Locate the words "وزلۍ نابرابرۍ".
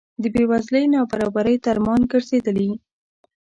0.51-1.55